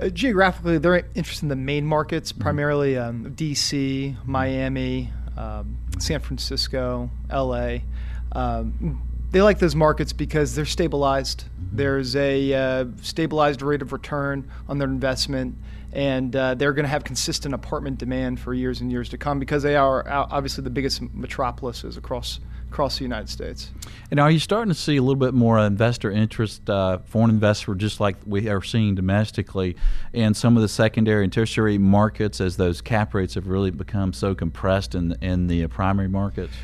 [0.00, 2.40] Uh, geographically, they're interested in the main markets, mm-hmm.
[2.40, 7.84] primarily um, D.C., Miami, um, San Francisco, L.A.
[8.32, 11.44] Um, they like those markets because they're stabilized.
[11.70, 15.56] There's a uh, stabilized rate of return on their investment
[15.92, 19.38] and uh, they're going to have consistent apartment demand for years and years to come
[19.38, 22.40] because they are obviously the biggest metropolises across
[22.72, 23.70] across the United States.
[24.10, 27.76] And are you starting to see a little bit more investor interest, uh, foreign investors,
[27.76, 29.76] just like we are seeing domestically,
[30.14, 34.12] in some of the secondary and tertiary markets as those cap rates have really become
[34.14, 36.54] so compressed in in the primary markets?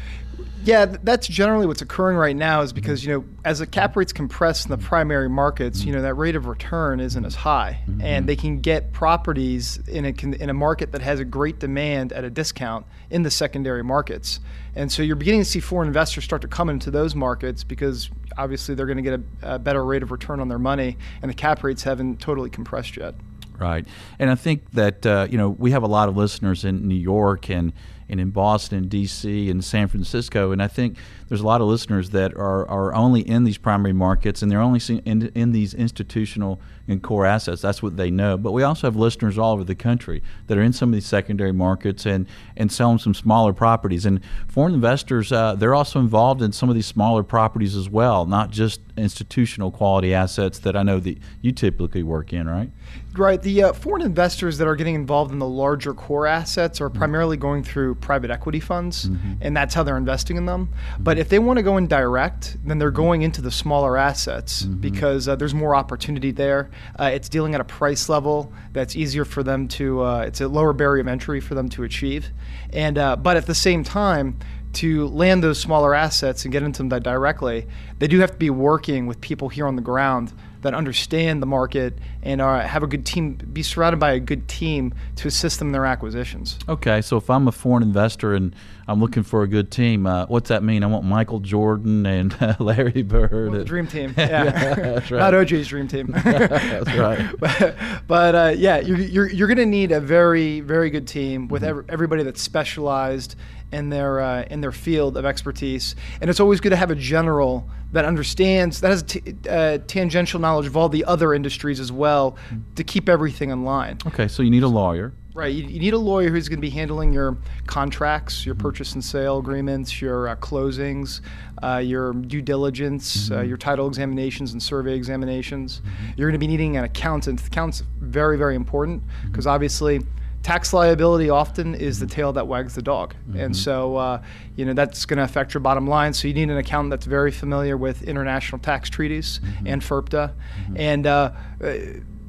[0.64, 4.12] Yeah, that's generally what's occurring right now is because, you know, as the cap rates
[4.12, 7.80] compress in the primary markets, you know, that rate of return isn't as high.
[7.88, 8.02] Mm-hmm.
[8.02, 12.12] And they can get properties in a, in a market that has a great demand
[12.12, 14.40] at a discount in the secondary markets.
[14.74, 18.10] And so you're beginning to see foreign investors start to come into those markets because
[18.36, 21.30] obviously they're going to get a, a better rate of return on their money and
[21.30, 23.14] the cap rates haven't totally compressed yet.
[23.58, 23.86] Right.
[24.18, 26.94] And I think that, uh, you know, we have a lot of listeners in New
[26.94, 27.72] York and,
[28.08, 30.52] and in Boston, D.C., and San Francisco.
[30.52, 30.96] And I think
[31.28, 34.60] there's a lot of listeners that are, are only in these primary markets and they're
[34.60, 37.60] only in, in these institutional and core assets.
[37.60, 38.38] That's what they know.
[38.38, 41.06] But we also have listeners all over the country that are in some of these
[41.06, 44.06] secondary markets and, and selling some smaller properties.
[44.06, 48.24] And foreign investors, uh, they're also involved in some of these smaller properties as well,
[48.24, 52.70] not just institutional quality assets that I know that you typically work in, right?
[53.18, 53.42] Right.
[53.42, 56.98] The uh, foreign investors that are getting involved in the larger core assets are mm-hmm.
[56.98, 59.34] primarily going through private equity funds, mm-hmm.
[59.40, 60.68] and that's how they're investing in them.
[60.68, 61.02] Mm-hmm.
[61.02, 64.62] But if they want to go in direct, then they're going into the smaller assets
[64.62, 64.80] mm-hmm.
[64.80, 66.70] because uh, there's more opportunity there.
[66.98, 70.02] Uh, it's dealing at a price level that's easier for them to.
[70.02, 72.30] Uh, it's a lower barrier of entry for them to achieve,
[72.72, 74.38] and uh, but at the same time
[74.74, 77.66] to land those smaller assets and get into them directly,
[77.98, 81.46] they do have to be working with people here on the ground that understand the
[81.46, 85.58] market and uh, have a good team, be surrounded by a good team to assist
[85.58, 86.58] them in their acquisitions.
[86.68, 88.54] Okay, so if I'm a foreign investor and
[88.88, 90.82] I'm looking for a good team, uh, what's that mean?
[90.82, 93.52] I want Michael Jordan and uh, Larry Bird.
[93.52, 95.10] Well, dream team, yeah, yeah right.
[95.10, 96.08] not OJ's dream team.
[96.24, 97.30] that's right.
[97.38, 101.48] but, but uh, yeah, you're, you're, you're going to need a very very good team
[101.48, 101.70] with mm-hmm.
[101.70, 103.36] every, everybody that's specialized
[103.72, 105.94] in their uh, in their field of expertise.
[106.20, 110.40] And it's always good to have a general that understands that has t- uh, tangential
[110.40, 112.36] knowledge of all the other industries as well
[112.76, 113.98] to keep everything in line.
[114.06, 115.12] Okay, so you need a lawyer.
[115.38, 115.54] Right.
[115.54, 119.04] You, you need a lawyer who's going to be handling your contracts, your purchase and
[119.04, 121.20] sale agreements, your uh, closings,
[121.62, 123.48] uh, your due diligence, uh, mm-hmm.
[123.48, 125.80] your title examinations and survey examinations.
[125.80, 126.06] Mm-hmm.
[126.16, 127.38] You're going to be needing an accountant.
[127.38, 129.54] The Accountant's very, very important because mm-hmm.
[129.54, 130.00] obviously
[130.48, 133.14] tax liability often is the tail that wags the dog.
[133.28, 133.38] Mm-hmm.
[133.38, 134.22] And so, uh,
[134.56, 136.14] you know, that's going to affect your bottom line.
[136.14, 139.66] So you need an accountant that's very familiar with international tax treaties mm-hmm.
[139.66, 140.32] and FIRPTA.
[140.32, 140.76] Mm-hmm.
[140.78, 141.32] And, uh,
[141.62, 141.74] uh,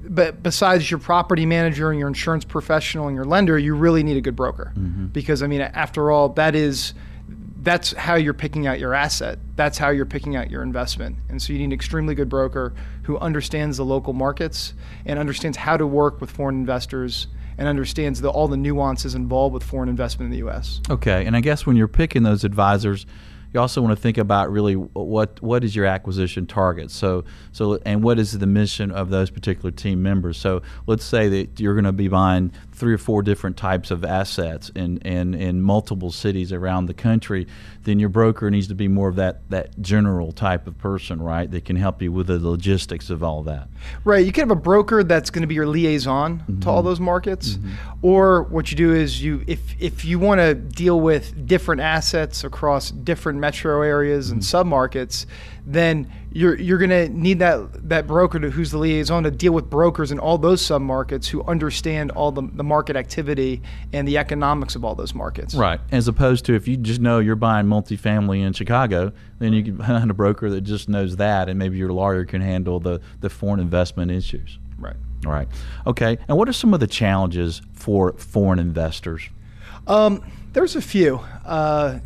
[0.03, 4.17] but besides your property manager and your insurance professional and your lender, you really need
[4.17, 4.73] a good broker.
[4.75, 5.05] Mm-hmm.
[5.07, 6.93] Because, I mean, after all, that is
[7.61, 9.39] that's how you're picking out your asset.
[9.55, 11.15] That's how you're picking out your investment.
[11.29, 14.73] And so you need an extremely good broker who understands the local markets
[15.05, 17.27] and understands how to work with foreign investors
[17.59, 20.79] and understands the, all the nuances involved with foreign investment in the U.S.
[20.89, 23.05] Okay, and I guess when you're picking those advisors,
[23.53, 26.91] you also want to think about really what what is your acquisition target.
[26.91, 30.37] So so and what is the mission of those particular team members.
[30.37, 34.05] So let's say that you're going to be buying three or four different types of
[34.05, 37.45] assets in, in, in multiple cities around the country,
[37.83, 41.51] then your broker needs to be more of that, that general type of person, right?
[41.51, 43.67] That can help you with the logistics of all that.
[44.05, 44.25] Right.
[44.25, 46.61] You can have a broker that's going to be your liaison mm-hmm.
[46.61, 47.51] to all those markets.
[47.51, 47.69] Mm-hmm.
[48.01, 52.45] Or what you do is you if if you want to deal with different assets
[52.45, 54.73] across different metro areas and mm-hmm.
[54.73, 55.25] submarkets,
[55.65, 59.51] then you're you're going to need that that broker to, who's the liaison to deal
[59.51, 63.61] with brokers in all those submarkets who understand all the, the market activity
[63.93, 65.55] and the economics of all those markets.
[65.55, 65.79] Right.
[65.91, 69.77] As opposed to if you just know you're buying multifamily in Chicago, then you can
[69.85, 73.29] find a broker that just knows that, and maybe your lawyer can handle the the
[73.29, 74.59] foreign investment issues.
[74.77, 74.95] Right.
[75.25, 75.47] All right.
[75.87, 76.17] Okay.
[76.27, 79.23] And what are some of the challenges for foreign investors?
[79.87, 81.19] Um, there's a few.
[81.45, 81.99] Uh,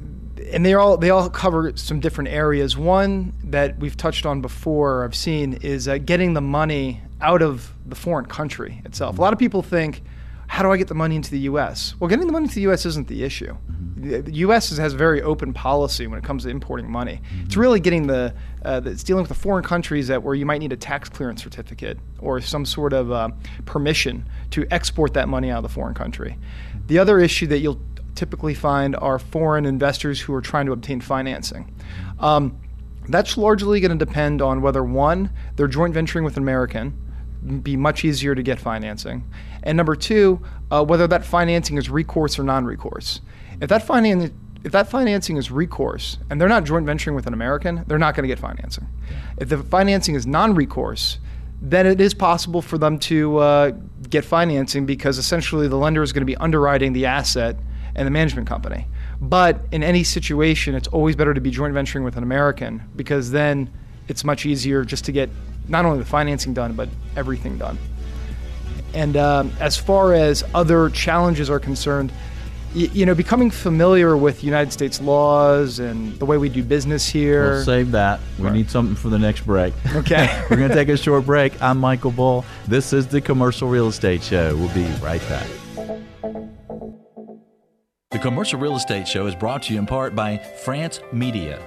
[0.51, 2.77] and they all they all cover some different areas.
[2.77, 7.73] One that we've touched on before, I've seen, is uh, getting the money out of
[7.85, 9.17] the foreign country itself.
[9.17, 10.03] A lot of people think,
[10.47, 11.95] how do I get the money into the U.S.?
[11.99, 12.85] Well, getting the money to the U.S.
[12.85, 13.55] isn't the issue.
[13.95, 14.75] The U.S.
[14.77, 17.21] has a very open policy when it comes to importing money.
[17.45, 18.33] It's really getting the,
[18.65, 21.41] uh, it's dealing with the foreign countries that where you might need a tax clearance
[21.41, 23.29] certificate or some sort of uh,
[23.65, 26.37] permission to export that money out of the foreign country.
[26.87, 27.79] The other issue that you'll
[28.15, 31.73] typically find are foreign investors who are trying to obtain financing.
[32.19, 32.59] Um,
[33.09, 36.99] that's largely going to depend on whether one, they're joint venturing with an American,
[37.61, 39.29] be much easier to get financing,
[39.63, 43.21] and number two, uh, whether that financing is recourse or non-recourse.
[43.61, 47.33] If that financing if that financing is recourse and they're not joint venturing with an
[47.33, 48.87] American, they're not going to get financing.
[49.37, 51.19] If the financing is non-recourse,
[51.61, 53.71] then it is possible for them to uh,
[54.09, 57.57] get financing because essentially the lender is going to be underwriting the asset
[57.95, 58.87] and the management company.
[59.21, 63.31] But in any situation, it's always better to be joint venturing with an American because
[63.31, 63.71] then
[64.07, 65.29] it's much easier just to get
[65.67, 67.77] not only the financing done, but everything done.
[68.93, 72.11] And um, as far as other challenges are concerned,
[72.75, 77.07] y- you know, becoming familiar with United States laws and the way we do business
[77.07, 77.51] here.
[77.51, 78.19] We'll save that.
[78.37, 78.53] We right.
[78.53, 79.73] need something for the next break.
[79.95, 80.43] Okay.
[80.49, 81.59] We're going to take a short break.
[81.61, 82.45] I'm Michael Bull.
[82.67, 84.55] This is the Commercial Real Estate Show.
[84.55, 85.47] We'll be right back.
[88.13, 91.59] The Commercial Real Estate Show is brought to you in part by France Media.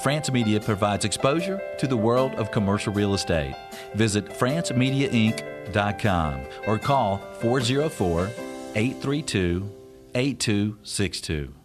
[0.00, 3.56] France Media provides exposure to the world of commercial real estate.
[3.94, 8.30] Visit francemediainc.com or call 404
[8.76, 9.68] 832
[10.14, 11.57] 8262.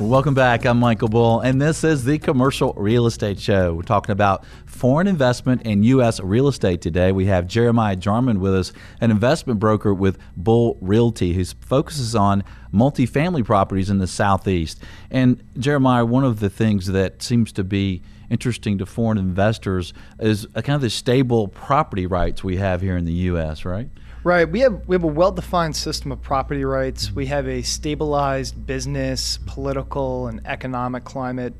[0.00, 0.64] Welcome back.
[0.64, 3.74] I'm Michael Bull, and this is the Commercial Real Estate Show.
[3.74, 6.20] We're talking about foreign investment in U.S.
[6.20, 7.12] real estate today.
[7.12, 12.44] We have Jeremiah Jarman with us, an investment broker with Bull Realty, who focuses on
[12.72, 14.82] multifamily properties in the Southeast.
[15.10, 20.46] And Jeremiah, one of the things that seems to be interesting to foreign investors is
[20.54, 23.90] a kind of the stable property rights we have here in the U.S., right?
[24.22, 24.48] Right.
[24.48, 27.10] We have we have a well-defined system of property rights.
[27.10, 31.54] We have a stabilized business, political, and economic climate.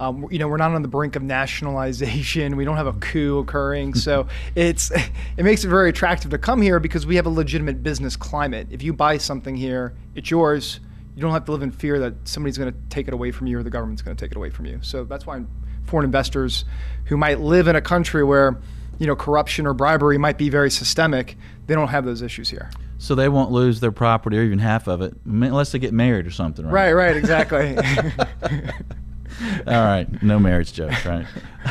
[0.00, 2.56] Um, you know, we're not on the brink of nationalization.
[2.56, 4.90] We don't have a coup occurring, so it's
[5.36, 8.68] it makes it very attractive to come here because we have a legitimate business climate.
[8.70, 10.80] If you buy something here, it's yours.
[11.14, 13.46] You don't have to live in fear that somebody's going to take it away from
[13.46, 14.78] you or the government's going to take it away from you.
[14.82, 15.42] So that's why
[15.86, 16.64] foreign investors
[17.06, 18.58] who might live in a country where
[18.98, 22.70] you know corruption or bribery might be very systemic, they don't have those issues here.
[22.98, 26.26] So they won't lose their property or even half of it unless they get married
[26.26, 26.92] or something, right?
[26.92, 27.76] Right, right, exactly.
[29.66, 31.26] All right, no marriage jokes, right?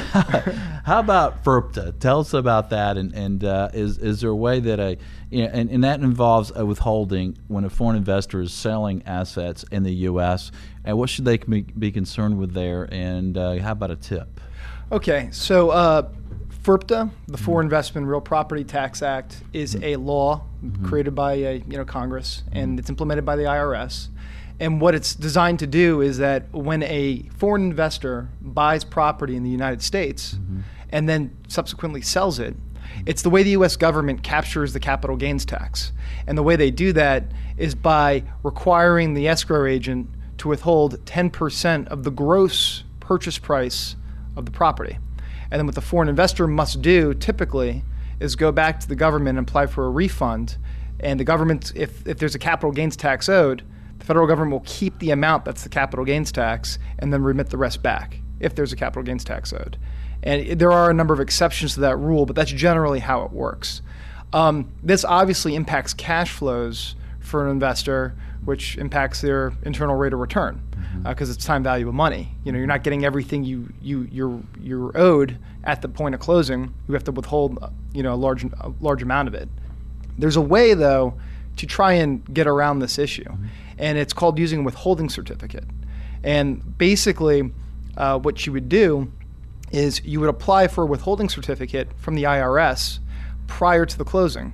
[0.86, 2.00] How about FIRPTA?
[2.00, 4.98] Tell us about that, and and uh, is is there a way that a
[5.32, 9.66] you know, and, and that involves a withholding when a foreign investor is selling assets
[9.72, 10.52] in the U.S.
[10.86, 12.88] And what should they be, concerned with there?
[12.92, 14.40] And uh, how about a tip?
[14.92, 16.10] Okay, so uh,
[16.64, 20.44] FIRPTA, the Foreign Investment Real Property Tax Act, is a law
[20.84, 24.10] created by uh, you know Congress, and it's implemented by the IRS.
[24.60, 29.44] And what it's designed to do is that when a foreign investor buys property in
[29.44, 30.38] the United States
[30.92, 32.56] and then subsequently sells it,
[33.06, 35.92] it's the way the US government captures the capital gains tax.
[36.26, 37.26] And the way they do that
[37.58, 43.96] is by requiring the escrow agent to withhold 10% of the gross purchase price
[44.36, 44.98] of the property.
[45.52, 47.84] And then what the foreign investor must do typically
[48.20, 50.58] is go back to the government and apply for a refund.
[51.00, 53.64] And the government, if, if there's a capital gains tax owed,
[54.00, 57.50] the federal government will keep the amount that's the capital gains tax and then remit
[57.50, 59.78] the rest back if there's a capital gains tax owed.
[60.24, 63.32] And there are a number of exceptions to that rule, but that's generally how it
[63.32, 63.82] works.
[64.34, 68.16] Um, this obviously impacts cash flows for an investor,
[68.46, 70.62] which impacts their internal rate of return
[71.04, 72.36] because uh, it's time value of money.
[72.44, 76.22] You know, you're not getting everything you you you're you're owed at the point of
[76.22, 76.74] closing.
[76.88, 79.50] You have to withhold, uh, you know, a large a large amount of it.
[80.18, 81.16] There's a way though
[81.58, 83.32] to try and get around this issue,
[83.78, 85.66] and it's called using a withholding certificate.
[86.24, 87.52] And basically,
[87.98, 89.12] uh, what you would do
[89.72, 93.00] is you would apply for a withholding certificate from the IRS
[93.48, 94.54] prior to the closing,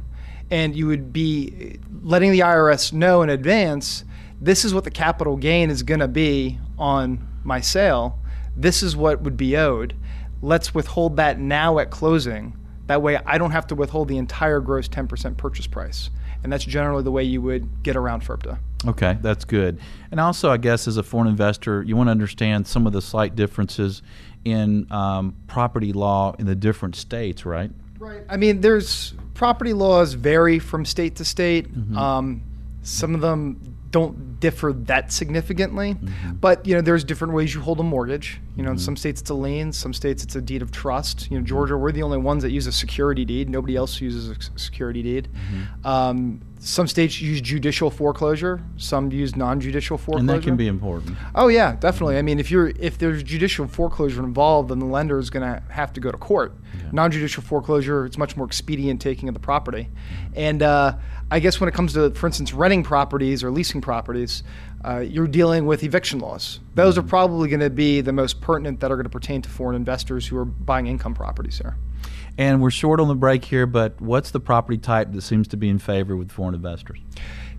[0.50, 4.04] and you would be letting the IRS know in advance
[4.42, 8.20] this is what the capital gain is going to be on my sale.
[8.58, 9.96] This is what would be owed.
[10.42, 12.58] Let's withhold that now at closing.
[12.88, 16.10] That way, I don't have to withhold the entire gross 10% purchase price.
[16.44, 18.58] And that's generally the way you would get around FIRPTA.
[18.88, 19.80] Okay, that's good.
[20.10, 23.02] And also, I guess, as a foreign investor, you want to understand some of the
[23.02, 24.02] slight differences
[24.44, 27.70] in um, property law in the different states, right?
[28.02, 28.24] Right.
[28.28, 31.72] I mean, there's property laws vary from state to state.
[31.72, 31.96] Mm-hmm.
[31.96, 32.42] Um,
[32.82, 36.34] some of them don't differ that significantly, mm-hmm.
[36.34, 38.42] but you know, there's different ways you hold a mortgage.
[38.56, 38.78] You know, mm-hmm.
[38.78, 41.30] in some states it's a lien, some states it's a deed of trust.
[41.30, 43.50] You know, Georgia, we're the only ones that use a security deed.
[43.50, 45.28] Nobody else uses a security deed.
[45.32, 45.86] Mm-hmm.
[45.88, 48.62] Um, some states use judicial foreclosure.
[48.78, 50.20] Some use non-judicial foreclosure.
[50.20, 51.18] And that can be important.
[51.34, 52.20] Oh yeah, definitely.
[52.20, 55.64] I mean, if you're if there's judicial foreclosure involved, then the lender is going to
[55.70, 56.54] have to go to court.
[56.76, 56.90] Yeah.
[56.92, 59.90] Non-judicial foreclosure, it's much more expedient taking of the property.
[60.36, 60.98] And uh,
[61.32, 64.44] I guess when it comes to, for instance, renting properties or leasing properties,
[64.86, 66.60] uh, you're dealing with eviction laws.
[66.76, 69.50] Those are probably going to be the most pertinent that are going to pertain to
[69.50, 71.76] foreign investors who are buying income properties here.
[72.38, 75.58] And we're short on the break here, but what's the property type that seems to
[75.58, 77.00] be in favor with foreign investors?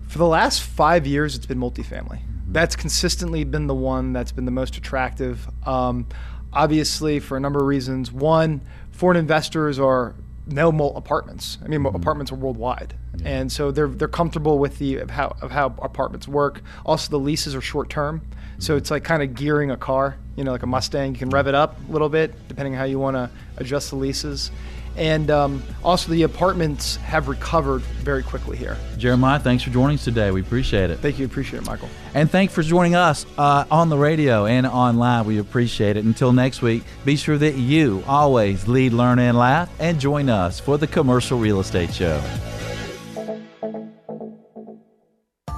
[0.07, 2.21] For the last five years, it's been multifamily.
[2.47, 5.47] That's consistently been the one that's been the most attractive.
[5.65, 6.07] Um,
[6.51, 8.11] obviously, for a number of reasons.
[8.11, 8.61] One,
[8.91, 10.15] foreign investors are
[10.45, 11.57] know apartments.
[11.63, 11.95] I mean, mm-hmm.
[11.95, 13.29] apartments are worldwide, yeah.
[13.29, 16.61] and so they're they're comfortable with the of how of how apartments work.
[16.85, 18.61] Also, the leases are short term, mm-hmm.
[18.61, 20.17] so it's like kind of gearing a car.
[20.35, 22.79] You know, like a Mustang, you can rev it up a little bit depending on
[22.79, 24.51] how you want to adjust the leases.
[24.95, 28.77] And um, also, the apartments have recovered very quickly here.
[28.97, 30.29] Jeremiah, thanks for joining us today.
[30.29, 30.99] We appreciate it.
[30.99, 31.25] Thank you.
[31.25, 31.89] Appreciate it, Michael.
[32.13, 35.25] And thanks for joining us uh, on the radio and online.
[35.25, 36.05] We appreciate it.
[36.05, 40.59] Until next week, be sure that you always lead, learn, and laugh, and join us
[40.59, 42.21] for the Commercial Real Estate Show.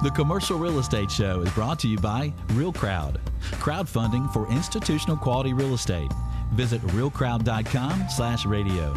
[0.02, 3.18] The Commercial Real Estate Show is brought to you by Real Crowd,
[3.52, 6.12] crowdfunding for institutional quality real estate.
[6.52, 8.92] Visit realcrowd.com slash radio.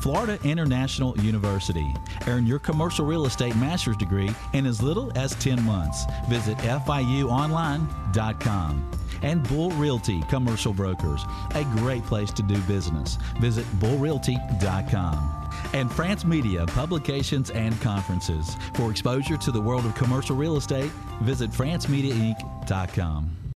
[0.00, 1.92] Florida International University.
[2.28, 6.04] Earn your commercial real estate master's degree in as little as 10 months.
[6.28, 8.90] Visit FIUonline.com.
[9.22, 11.24] And Bull Realty Commercial Brokers,
[11.56, 13.18] a great place to do business.
[13.40, 15.37] Visit bullrealty.com.
[15.72, 18.56] And France Media Publications and Conferences.
[18.74, 20.90] For exposure to the world of commercial real estate,
[21.20, 23.38] visit francemediainc.com.